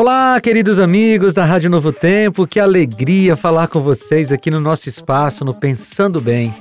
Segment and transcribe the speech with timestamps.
[0.00, 4.88] Olá, queridos amigos da Rádio Novo Tempo, que alegria falar com vocês aqui no nosso
[4.88, 6.54] espaço, no Pensando Bem,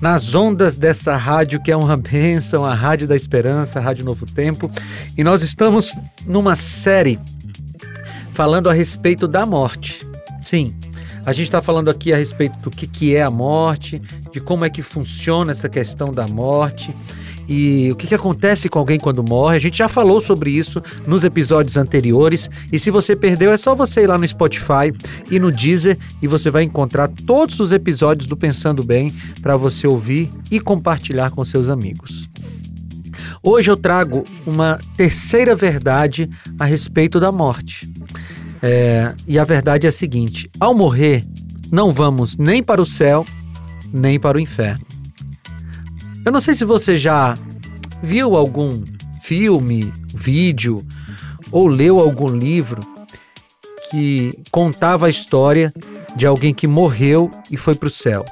[0.00, 4.26] nas ondas dessa rádio que é uma bênção, a Rádio da Esperança, a Rádio Novo
[4.26, 4.68] Tempo,
[5.16, 5.92] e nós estamos
[6.26, 7.20] numa série
[8.32, 10.04] falando a respeito da morte.
[10.42, 10.74] Sim,
[11.24, 14.64] a gente está falando aqui a respeito do que, que é a morte, de como
[14.64, 16.92] é que funciona essa questão da morte
[17.52, 19.56] e o que, que acontece com alguém quando morre.
[19.56, 22.48] A gente já falou sobre isso nos episódios anteriores.
[22.72, 24.94] E se você perdeu, é só você ir lá no Spotify
[25.28, 29.88] e no Deezer e você vai encontrar todos os episódios do Pensando Bem para você
[29.88, 32.30] ouvir e compartilhar com seus amigos.
[33.42, 37.92] Hoje eu trago uma terceira verdade a respeito da morte.
[38.62, 41.24] É, e a verdade é a seguinte: ao morrer,
[41.72, 43.26] não vamos nem para o céu,
[43.92, 44.89] nem para o inferno.
[46.24, 47.34] Eu não sei se você já
[48.02, 48.82] viu algum
[49.22, 50.84] filme, vídeo
[51.50, 52.80] ou leu algum livro
[53.90, 55.72] que contava a história
[56.14, 58.24] de alguém que morreu e foi para o céu.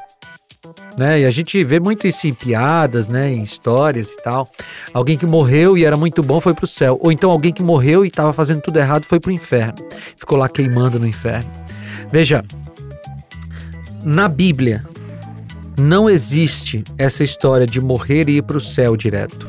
[0.97, 1.21] Né?
[1.21, 3.33] E a gente vê muito isso em piadas, né?
[3.33, 4.49] em histórias e tal.
[4.93, 6.99] Alguém que morreu e era muito bom foi para o céu.
[7.03, 9.75] Ou então alguém que morreu e estava fazendo tudo errado foi para o inferno.
[10.17, 11.51] Ficou lá queimando no inferno.
[12.11, 12.45] Veja,
[14.03, 14.83] na Bíblia,
[15.79, 19.49] não existe essa história de morrer e ir para o céu direto,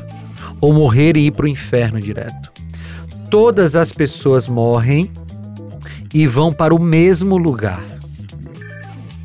[0.60, 2.52] ou morrer e ir para o inferno direto.
[3.28, 5.10] Todas as pessoas morrem
[6.14, 7.82] e vão para o mesmo lugar.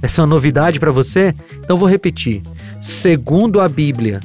[0.01, 1.33] Essa é uma novidade para você?
[1.59, 2.41] Então vou repetir.
[2.81, 4.19] Segundo a Bíblia,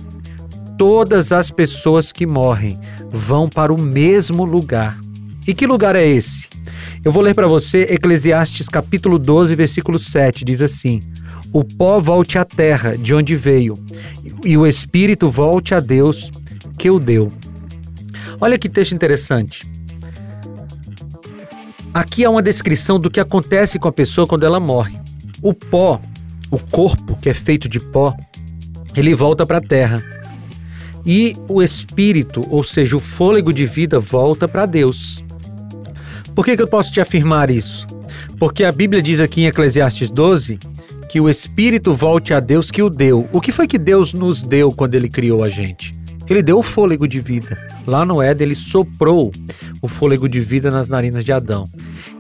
[0.76, 2.78] todas as pessoas que morrem
[3.10, 4.98] vão para o mesmo lugar.
[5.46, 6.48] E que lugar é esse?
[7.04, 11.00] Eu vou ler para você Eclesiastes capítulo 12, versículo 7, diz assim:
[11.52, 13.76] o pó volte à terra de onde veio,
[14.44, 16.30] e o espírito volte a Deus
[16.78, 17.32] que o deu.
[18.40, 19.66] Olha que texto interessante.
[21.92, 24.96] Aqui há uma descrição do que acontece com a pessoa quando ela morre.
[25.42, 26.00] O pó,
[26.50, 28.14] o corpo que é feito de pó,
[28.94, 30.00] ele volta para a terra.
[31.04, 35.24] E o espírito, ou seja, o fôlego de vida, volta para Deus.
[36.34, 37.86] Por que, que eu posso te afirmar isso?
[38.38, 40.58] Porque a Bíblia diz aqui em Eclesiastes 12
[41.10, 43.28] que o espírito volte a Deus que o deu.
[43.32, 45.92] O que foi que Deus nos deu quando ele criou a gente?
[46.28, 47.58] Ele deu o fôlego de vida.
[47.84, 49.32] Lá no Éden, ele soprou
[49.82, 51.64] o fôlego de vida nas narinas de Adão.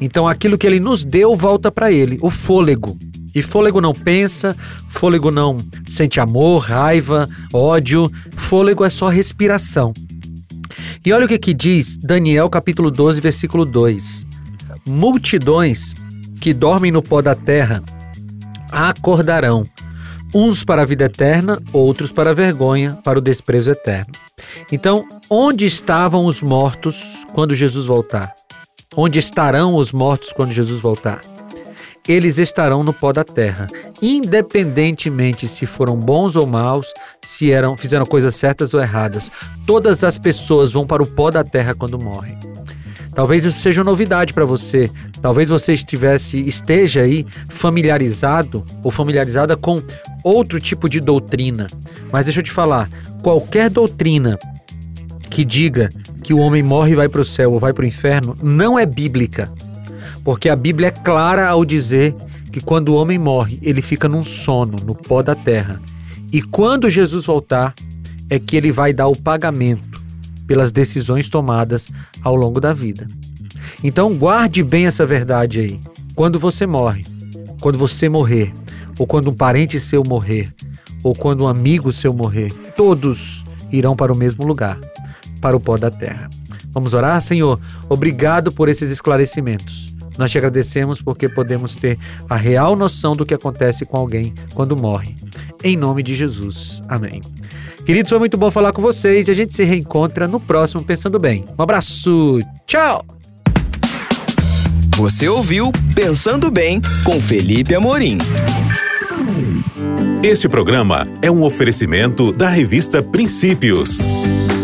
[0.00, 2.98] Então, aquilo que ele nos deu volta para ele, o fôlego.
[3.32, 4.56] E fôlego não pensa,
[4.88, 5.56] fôlego não
[5.86, 8.10] sente amor, raiva, ódio.
[8.36, 9.94] Fôlego é só respiração.
[11.04, 14.26] E olha o que, que diz Daniel capítulo 12, versículo 2.
[14.86, 15.94] Multidões
[16.42, 17.82] que dormem no pó da terra
[18.70, 19.64] acordarão,
[20.34, 24.12] uns para a vida eterna, outros para a vergonha, para o desprezo eterno.
[24.70, 28.34] Então, onde estavam os mortos quando Jesus voltar?
[28.94, 31.22] Onde estarão os mortos quando Jesus voltar?
[32.06, 33.68] Eles estarão no pó da terra,
[34.02, 36.92] independentemente se foram bons ou maus,
[37.22, 39.30] se eram fizeram coisas certas ou erradas.
[39.66, 42.38] Todas as pessoas vão para o pó da terra quando morrem.
[43.14, 44.90] Talvez isso seja uma novidade para você.
[45.20, 49.76] Talvez você estivesse esteja aí familiarizado ou familiarizada com
[50.22, 51.66] outro tipo de doutrina.
[52.12, 52.88] Mas deixa eu te falar,
[53.22, 54.38] qualquer doutrina
[55.28, 55.90] que diga
[56.22, 58.78] que o homem morre e vai para o céu ou vai para o inferno não
[58.78, 59.52] é bíblica.
[60.24, 62.14] Porque a Bíblia é clara ao dizer
[62.52, 65.80] que quando o homem morre, ele fica num sono, no pó da terra.
[66.32, 67.74] E quando Jesus voltar,
[68.28, 70.00] é que ele vai dar o pagamento
[70.46, 71.88] pelas decisões tomadas
[72.22, 73.06] ao longo da vida.
[73.82, 75.80] Então guarde bem essa verdade aí.
[76.14, 77.04] Quando você morre,
[77.60, 78.52] quando você morrer,
[78.98, 80.52] ou quando um parente seu morrer,
[81.02, 84.78] ou quando um amigo seu morrer, todos irão para o mesmo lugar,
[85.40, 86.28] para o pó da terra.
[86.72, 87.58] Vamos orar, Senhor?
[87.88, 89.94] Obrigado por esses esclarecimentos.
[90.18, 91.98] Nós te agradecemos porque podemos ter
[92.28, 95.14] a real noção do que acontece com alguém quando morre.
[95.62, 96.82] Em nome de Jesus.
[96.88, 97.20] Amém.
[97.84, 101.18] Queridos, foi muito bom falar com vocês e a gente se reencontra no próximo Pensando
[101.18, 101.46] Bem.
[101.58, 103.02] Um abraço, tchau!
[104.96, 108.18] Você ouviu Pensando Bem com Felipe Amorim.
[110.22, 114.00] Este programa é um oferecimento da revista Princípios.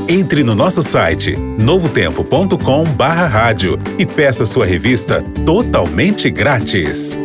[0.09, 7.19] Entre no nosso site novotempo.com/rádio e peça sua revista totalmente grátis.